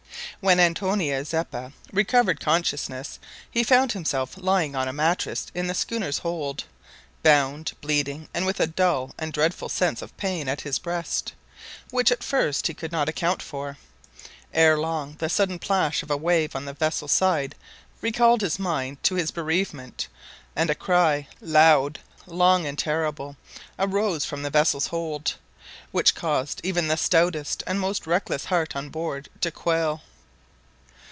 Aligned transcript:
When 0.39 0.59
Antonio 0.59 1.21
Zeppa 1.23 1.71
recovered 1.93 2.39
consciousness, 2.39 3.19
he 3.51 3.63
found 3.63 3.91
himself 3.91 4.35
lying 4.35 4.75
on 4.75 4.87
a 4.87 4.93
mattress 4.93 5.45
in 5.53 5.67
the 5.67 5.75
schooner's 5.75 6.17
hold, 6.17 6.63
bound, 7.21 7.73
bleeding, 7.79 8.27
and 8.33 8.43
with 8.47 8.59
a 8.59 8.65
dull 8.65 9.13
and 9.19 9.31
dreadful 9.31 9.69
sense 9.69 10.01
of 10.01 10.17
pain 10.17 10.49
at 10.49 10.61
his 10.61 10.79
breast, 10.79 11.33
which 11.91 12.11
at 12.11 12.23
first 12.23 12.65
he 12.65 12.73
could 12.73 12.91
not 12.91 13.07
account 13.07 13.39
for. 13.39 13.77
Ere 14.51 14.79
long 14.79 15.13
the 15.19 15.29
sudden 15.29 15.59
plash 15.59 16.01
of 16.01 16.09
a 16.09 16.17
wave 16.17 16.55
on 16.55 16.65
the 16.65 16.73
vessel's 16.73 17.11
side 17.11 17.53
recalled 18.01 18.41
his 18.41 18.57
mind 18.57 19.03
to 19.03 19.13
his 19.13 19.29
bereavement; 19.29 20.07
and 20.55 20.71
a 20.71 20.75
cry 20.75 21.27
loud, 21.39 21.99
long, 22.25 22.65
and 22.65 22.79
terrible 22.79 23.37
arose 23.77 24.25
from 24.25 24.41
the 24.41 24.49
vessel's 24.49 24.87
hold, 24.87 25.35
which 25.91 26.15
caused 26.15 26.59
even 26.63 26.87
the 26.87 26.97
stoutest 26.97 27.61
and 27.67 27.79
most 27.79 28.07
reckless 28.07 28.45
heart 28.45 28.75
on 28.75 28.89
board 28.89 29.29
to 29.39 29.51
quail. 29.51 30.01